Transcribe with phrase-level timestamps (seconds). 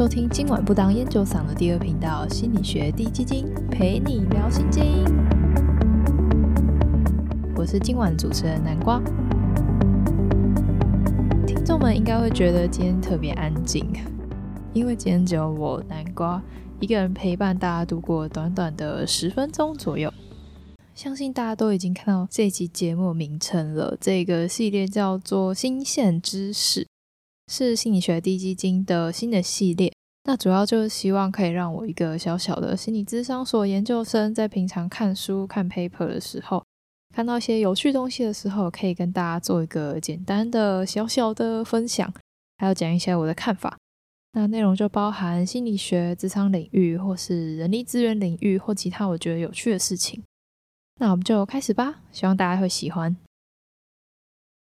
[0.00, 5.04] 收听今晚不当烟酒嗓的第二频道心理学地基金，陪你聊心经。
[7.54, 8.98] 我是今晚主持人南瓜。
[11.46, 13.92] 听众们应该会觉得今天特别安静，
[14.72, 16.42] 因为今天只有我南瓜
[16.80, 20.10] 一个人陪伴大家度过短短的十分钟左右。
[20.94, 26.86] 相信大家都已经看到这集节目名称了，这个系列叫做“新鲜知识”。
[27.50, 36.64] 是心理学低基金的新的系列，那主要就是希望可以让我一个小小的心理咨商所研究生，在平常看书看 paper 的时候，
[37.12, 42.14] 看到一些有趣东西的时候，可以跟大家做一个简单的小小的分享，
[42.58, 43.76] 还有讲一些我的看法。
[44.34, 50.22] 那内容就包含心理学、职场领域，或是人力资源领域，或其他我觉得有趣的事情。
[51.00, 53.16] 那我们就开始吧，希望大家会喜欢。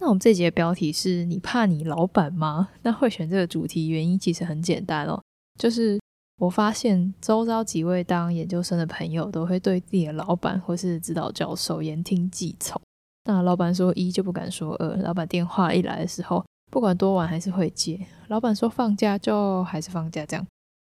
[0.00, 2.68] 那我们这节的标题是你怕你老板吗？
[2.82, 5.22] 那会选这个主题原因其实很简单哦，
[5.58, 5.98] 就是
[6.38, 12.80] 我发现周遭几位当研究生的朋友都会对自己的老板或是指导教授言听计从。
[13.24, 17.98] 那老板说一就不敢说二，老板电话一来的时候，不管多晚还是会接。
[18.28, 20.46] 老板说放假就还是放假这样。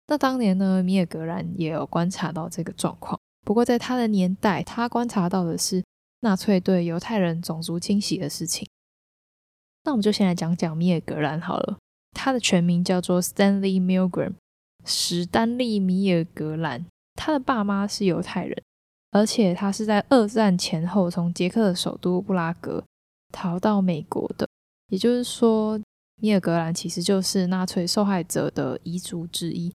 [0.08, 5.84] 那当年呢，米尔格兰也有观察到这个状况，不过在他的年代，他观察到的是
[6.22, 8.68] 纳粹对犹太人种族清洗的事情。
[9.86, 11.78] 那我们就先来讲讲米尔格兰好了，
[12.12, 14.34] 他的全名叫做 Stanley Milgram，
[14.86, 16.86] 史丹利·米尔格兰。
[17.16, 18.64] 他的爸妈是犹太人，
[19.12, 22.84] 而且他是在二战前后从捷克的首都布拉格
[23.32, 24.48] 逃到美国的。
[24.88, 25.80] 也就是说，
[26.22, 29.72] 米尔格兰其实就是纳粹受害者的遗族之一。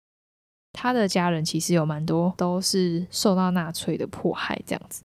[0.73, 5.03] 他的家人其实有蛮多都是受到纳粹的迫害，这样子。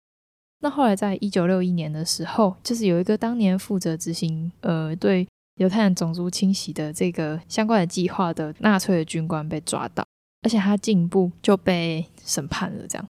[0.65, 10.03] 那后来，在一九六一年的时候，就是有一个当年负责执行呃对犹太人种族清洗的这个相关的计划的纳粹的军官被抓到，
[10.41, 12.89] 而且他进一步就被审判了。
[12.89, 13.07] 这样，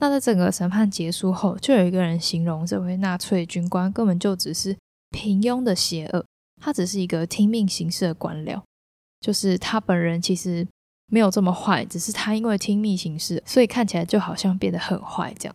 [0.00, 4.76] 那在整个审判结束后，就有一个人形容这位纳粹军官根本就只是
[5.08, 6.22] 平庸的邪恶，
[6.60, 8.60] 他只是一个听命行事的官僚，
[9.22, 10.68] 就是他本人其实
[11.06, 15.54] 没有这么坏，只是他因为听命行事，所以看起来就好像变得很坏这样。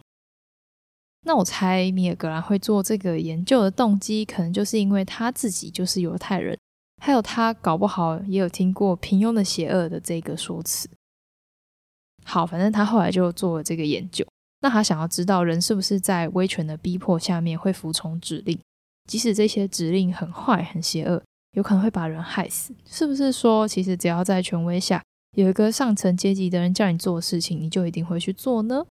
[1.25, 6.56] 那我猜米尔格兰会做这个研究的动机，可能就是因为他自己就是犹太人，
[7.02, 10.88] 还有他搞不好也有听过“平庸的邪恶”的这个说辞。
[12.24, 14.25] 好，反正他后来就做了这个研究。
[14.62, 18.57] 那他想要知道人是不是在威权的逼迫下面会服从指令，
[19.09, 21.22] 即使这些指令很坏、很邪恶，
[21.53, 22.74] 有可能会把人害死。
[22.86, 25.03] 是不是说，其实只要在权威下
[25.36, 28.86] 有一个上层阶级的人叫你做的事情，你就一定会去做呢？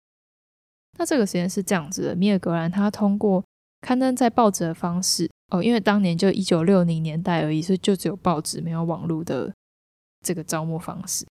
[0.99, 3.45] 那这个实验是这样子的：米尔格兰他通过
[3.81, 9.53] 刊登在报纸的方式哦，因为当年就一九六零年代而已，所以就只有报纸没有网络的
[10.25, 11.27] 这个招募方式。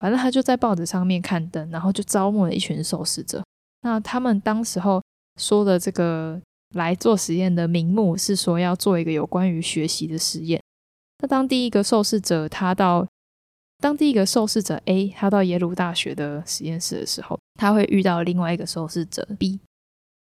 [0.00, 3.42] 反正他就在报纸上面刊登，然后就招募了一群受试者。
[3.82, 5.00] 那他们当时候
[5.40, 6.40] 说的这个
[6.74, 10.60] 来做实验的名目是说要做一个有关于学习的实验。
[11.20, 13.06] 那当第一个受试者他到
[13.78, 19.60] 当第一个受试者 A 他到耶鲁大学的实验室的时候，他会遇到另外一个受试者 B。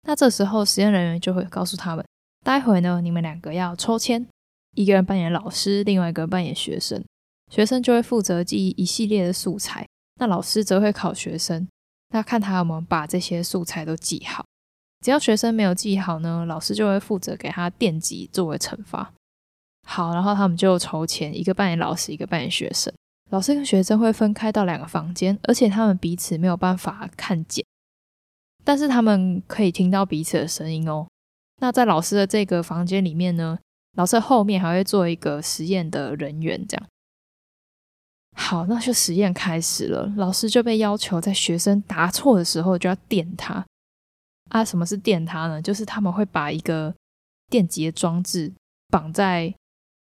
[0.06, 2.04] 那这时候实验人员就会告诉他们，
[2.44, 4.26] 待会呢，你们两个要抽签，
[4.74, 7.02] 一个人扮演老师，另外一个扮演学生。
[7.50, 9.86] 学生就会负责记忆一系列的素材，
[10.20, 11.68] 那老师则会考学生，
[12.10, 14.44] 那看他有没有把这些素材都记好。
[15.04, 19.12] 只要学生没有记好呢，老师就会负责给他电击作为惩罚。
[19.86, 22.92] 好，然后他们就抽签，一个扮演老师，一个扮演学生。
[23.34, 27.66] 老师跟学生会分开到两个房间，而且他们彼此没有办法看见，
[28.62, 31.08] 但是他们可以听到彼此的声音哦。
[31.60, 33.58] 那在老师的这个房间里面呢，
[33.96, 36.86] 老师后面还会做一个实验的人员，这样。
[38.36, 40.06] 好，那就实验开始了。
[40.16, 43.66] 老师就被要求在学生答错的时候就要电他。
[44.50, 45.60] 啊，什么是电他呢？
[45.60, 46.94] 就是他们会把一个
[47.50, 48.52] 电极的装置
[48.90, 49.52] 绑在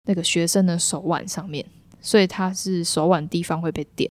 [0.05, 1.63] 那个学生的手腕上面。
[2.01, 4.09] 所以他是手腕地方会被电。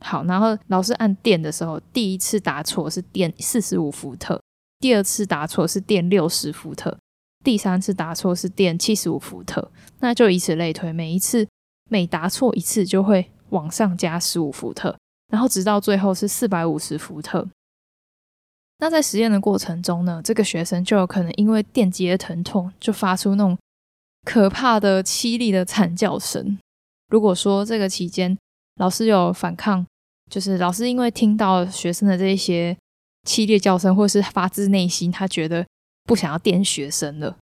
[0.00, 4.40] 好，然后老师按电的时候，第一次答错是电四十五伏特，
[4.80, 6.98] 第二次答错是电六十伏特，
[7.44, 9.70] 第三次答错是电七十五伏特，
[10.00, 11.46] 那就以此类推，每一次
[11.88, 14.96] 每答错一次就会往上加十五伏特，
[15.30, 17.48] 然后直到最后是四百五十伏特。
[18.78, 23.56] 那在实验的过程中呢，这个学生就有可能因为电击的疼痛，就发出那种
[24.24, 26.58] 可怕的凄厉的惨叫声。
[27.12, 28.34] 如果说这个期间
[28.76, 29.86] 老师有反抗，
[30.30, 32.74] 就是老师因为听到学生的这些
[33.28, 35.66] 凄厉叫声，或是发自内心他觉得
[36.04, 37.36] 不想要电学生了，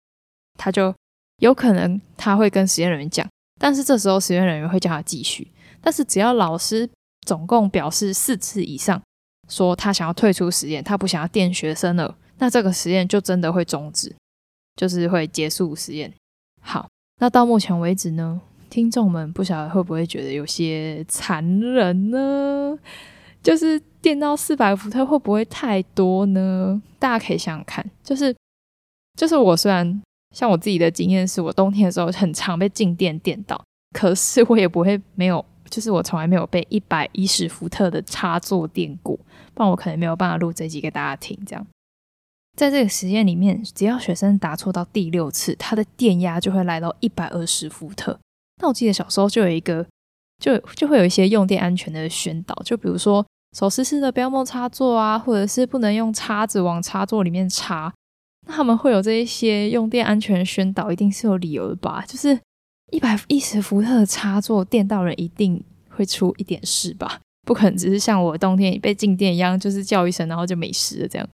[0.57, 0.95] 他就
[1.39, 3.27] 有可能他会跟实验人员讲，
[3.59, 5.51] 但是这时候实验人员会叫他继续。
[5.81, 6.89] 但是只要老师
[7.25, 9.01] 总共表示四次以上，
[9.49, 14.15] 说他想要退出实验，他不想要电学生了，那这个实验就真的会终止，
[14.77, 16.13] 就是会结束实验。
[16.61, 16.87] 好，
[17.19, 22.77] 那到目前为止呢，听众们不晓得会不会觉得有些残忍呢？
[23.43, 26.81] 就是电到四百伏特会不会太多呢？
[26.99, 28.35] 大家可以想想看，就是
[29.15, 30.01] 就是我虽然
[30.35, 39.15] 像我自己的经验是我冬天的时候很常被静电电到，可是我也不会没有，就是我从来没有被一百一十伏特的插座电过，
[39.53, 41.37] 不然我可能没有办法录这集给大家听。
[41.45, 41.65] 这样，
[42.57, 48.19] 在这个实验里面，只要学生答错到第六次，他的电压就会来到一百二十伏特。
[48.61, 49.85] 那我记得小时候就有一个，
[50.39, 53.25] 就就会有一些用电安全的宣导，就比如说。
[53.55, 57.91] 手撕式的不要摸插座啊，或者是不能用叉子往插座里面插，
[58.45, 62.03] 那他们会有这一些用电安全宣导，一定是有理由的吧？
[62.05, 62.37] 就是
[62.91, 67.21] 一百一十伏特的插座电到人，一定会出一点事吧？
[67.47, 71.27] 不可能只是像我冬天被静电一样，就是叫一声然后就没事了这样。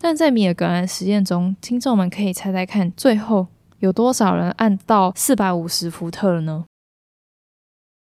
[0.00, 6.64] 但在米尔格兰实验中，听众们可以猜猜看，最后有多少人按到四百五十伏特了呢？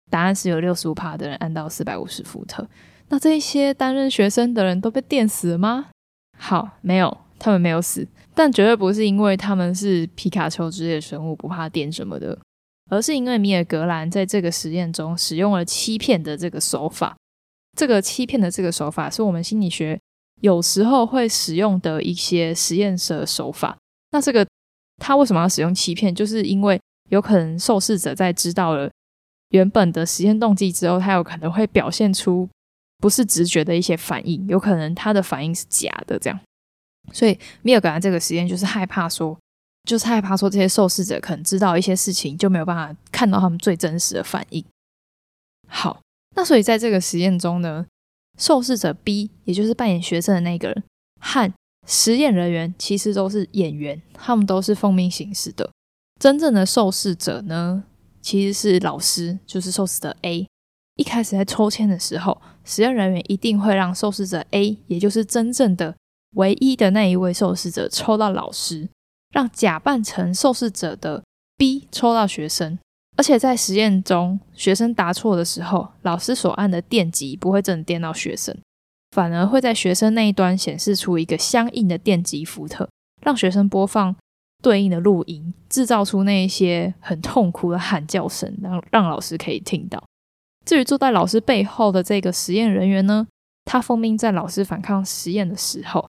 [0.09, 2.67] 答案是有六十五帕的人按到四百五十伏特。
[3.09, 5.87] 那这一些担任学生的人都被电死了吗？
[6.37, 12.37] 好，没有，他们没有死，但绝对不是因为他们是皮卡丘之类的生物不怕电什么的，
[12.89, 17.15] 而是因为米尔格兰在这个实验中使用了欺骗的这个手法。
[17.75, 19.99] 这个欺骗的这个手法是我们心理学
[20.41, 23.77] 有时候会使用的一些实验室手法。
[24.11, 24.45] 那这个
[24.97, 26.13] 他为什么要使用欺骗？
[26.13, 26.79] 就是因为
[27.09, 28.89] 有可能受试者在知道了
[29.49, 32.47] 原本的实验动机之后，他有可能会表现出。
[32.99, 36.39] 不是直觉的一些反应，有可能他的反应是假的，这样。
[37.13, 39.37] 所以米尔格兰这个实验就是害怕说，
[39.83, 44.65] 就是害怕说这些受试者可能知道一些事情，就没有办法看到他们最真实的反应。
[45.67, 46.01] 好，
[46.35, 47.85] 那所以在这个实验中呢，
[48.35, 50.83] 受试者 B，也就是扮演学生的那个人，
[51.21, 51.53] 和
[51.87, 55.69] 实验人员其实都是演员，他们都是奉命行事的。
[56.19, 57.83] 真正的受试者呢，
[58.21, 60.45] 其实是老师，就是受试者 A。
[60.97, 65.95] 一开始在抽签的时候，实验人员一定会让受试者 A，也就是真正的
[66.35, 68.89] 唯一的那一位受试者抽到老师，
[69.31, 71.23] 让假扮成受试者的
[71.55, 72.77] B 抽到学生。
[73.15, 78.55] 而且在实验中，学生答错的时候，老师所按的电极不会真的电到学生，
[79.17, 82.87] 反而会在学生那一端显示出一个相应的电极伏特，
[83.23, 84.15] 让学生播放
[84.61, 90.03] 对应的录音，制造出那一些很痛苦的喊叫声，让让老师可以听到。
[90.67, 93.25] 至于坐在老师背后的这个实验人员呢，
[93.65, 96.07] 他奉命在老师反抗实验的时候，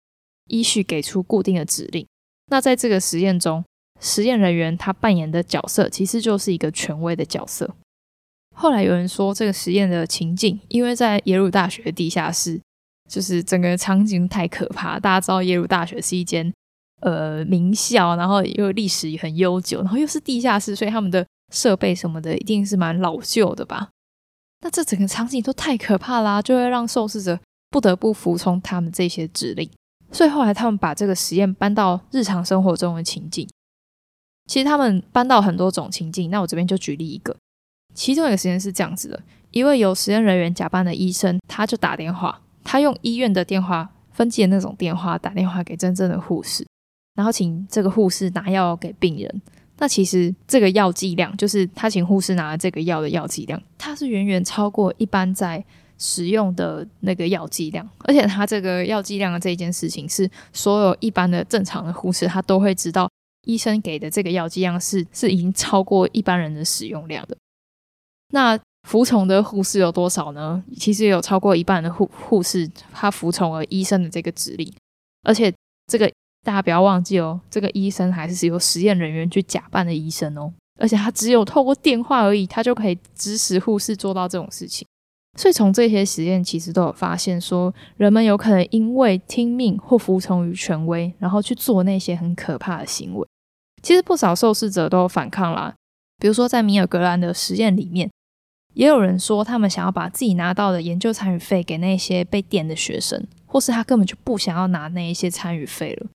[0.49, 2.07] 依序给出固定的指令。
[2.53, 3.65] 那在这个实验中，
[4.01, 7.75] 实验人员他扮演的角色其实就是一个权威的角色。
[8.55, 12.61] 后来有人说，这个实验的情境，因为在耶鲁大学地下室，
[13.13, 14.99] 就是整个场景太可怕。
[14.99, 16.51] 大家知道耶鲁大学是一间
[17.03, 23.91] 呃名校，然后又历史也很悠久，然后又是地下室，所以他们的设备什么的一定是蛮老旧的吧。
[24.63, 27.39] 那这整个场景都太可怕啦，就会让受试者
[27.69, 29.69] 不得不服从他们这些指令。
[30.11, 33.47] 所以后来他们把这个实验搬到日常生活中的情境。
[34.47, 37.37] 其实他们搬到很多种情境，那我这边就举例一个。
[37.95, 46.67] 其中一个实验是这样子的：一位有实验人员假扮的医生，他就打电话，他用医院的电话分机的那种电话打电话给真正的护士，
[47.15, 49.43] 然后请这个护士拿药给病人。
[49.79, 55.65] 那其实这个药剂量，就是他请护士拿这个药的药剂量，它是远远超过一般在
[55.99, 63.11] 使用的那个药剂量，而且他这个药剂量的这一件事情，是所有一般的正常的护士他都会知道，
[63.45, 67.37] 医生给的这个药剂量是是已经超过一般人的使用量的。
[68.31, 68.57] 那
[68.89, 70.63] 服从的护士有多少呢？
[70.77, 74.73] 其实有超过一半的护护士他服从了医生的这个指令，
[75.23, 75.53] 而且
[75.87, 76.11] 这个。
[76.45, 84.85] 大家不要忘记哦，这个医生还是由实验人员去假扮的医生哦，而且他只有透过电话而已，他就可以指使护士做到这种事情。
[85.39, 93.25] 所以从这些实验其实都有发现，说人们有可能因为听命或服从于权威，然后去做那些很可怕的行为。
[93.81, 95.73] 其实不少受试者都有反抗啦，
[96.19, 98.11] 比如说在米尔格兰的实验里面，
[98.75, 106.07] 也有人说他们想要把自己拿到的研究参与费给那些被电的学生，或是他根本就不想要拿那一些参与费了。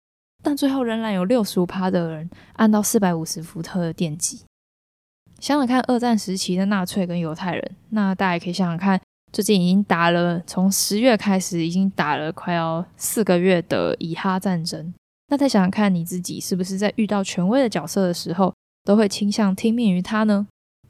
[0.44, 4.42] 但最后仍然有六十五趴的人按到四百五十伏特的电极。
[5.40, 9.00] 想想看，二战时期的纳粹跟犹太人，那大家可以想想看，
[9.32, 14.94] 最近已经打了，从十月开始已经打了快要四个月的以哈战争。
[15.28, 20.48] 那再想想看，你自己是不是在遇到权威的角色的时候，都会倾向听命于他呢？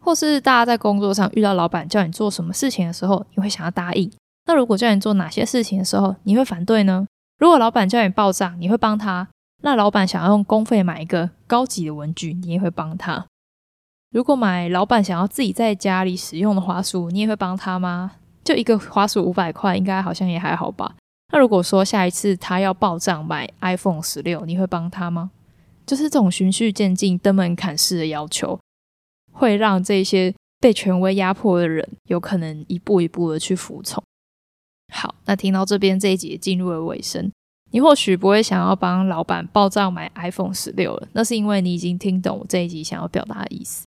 [0.08, 4.10] 或是大家在工作上遇到老板叫你做什么事情的时候，你会想要答应？
[4.46, 7.06] 那如果叫你做哪些事情的时候，你会反对呢？
[7.40, 9.28] 如果老板叫你报账，你会帮他？
[9.64, 13.26] 那老板想要用公费买一个高级的文具，你也会帮他？
[14.12, 18.14] 如果买老板想要自己在家里使用的花束，你也会帮他吗？
[18.46, 20.96] 就一个花束五百块，应该好像也还好吧？
[21.34, 25.32] 那如果说下一次他要报账买 iPhone 十六，你会帮他吗？
[25.86, 28.58] 就是这种循序渐进、登门槛式的要求，
[29.38, 34.04] 会让这些被权威压迫的人有可能一步一步的去服从。
[34.92, 37.32] 好，那听到这边这一集进入了尾声，
[37.72, 43.86] 你或许不会想要帮老板报账买 iPhone 十六了，那是因为你已经听懂我这一集想要表达的意思。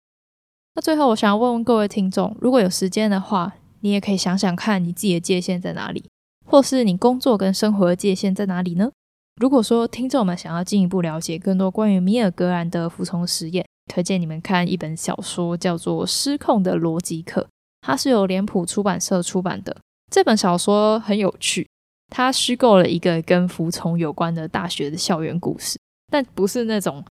[0.74, 6.04] 那最后，我想要问问各位听众，如果有时间的话，你也可以想想看你自己的界限在哪里，
[6.44, 8.90] 或是你工作跟生活的界限在哪里呢？
[9.40, 17.40] 如果说听众们想要进一步了解更多关于米尔格兰的服从实验，推荐你们看一本小说，叫做《失控的逻辑课》，
[17.80, 19.76] 它是由脸谱出版社出版的。
[20.10, 21.66] 这本小说很有趣，
[22.10, 25.78] 它虚构了一个跟服从有关的大学的校园故事，
[26.12, 27.04] 但不是那种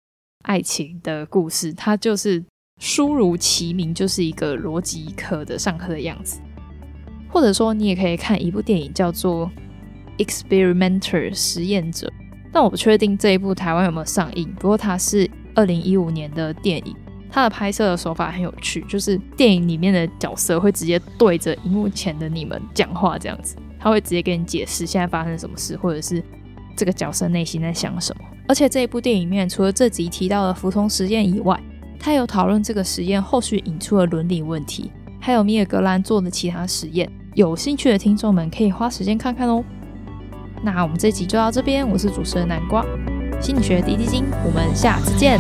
[0.44, 2.44] 爱情的故事，它就是
[2.80, 6.40] 书如其名，就是一个逻辑课的上课的样子。
[7.30, 9.52] 或者说，你也可以看一部电影，叫做
[10.26, 12.12] 《Experimenter》实验者。
[12.52, 14.52] 但我不确定这一部台湾有没有上映。
[14.56, 16.96] 不过它是二零一五年的电影，
[17.32, 26.24] 它的拍摄的手法很有趣，就是电影里面的角色会直接对着荧幕前的你们讲话，这样子，他会直接跟你解释现在发生什么事，或者是
[26.76, 28.24] 这个角色内心在想什么。
[28.48, 31.60] 而且这一部电影里面，除了这集提到的服从实验以外，
[32.00, 34.92] 他有讨论这个实验后续引出的伦理问题。
[35.20, 39.64] 还有米尔格兰做的其他实验，有兴趣的听众们可以花时间看看哦。
[40.64, 42.86] 那我们这集就到这边，我是主持人南瓜，
[43.40, 45.40] 心理学滴滴金，我们下次见。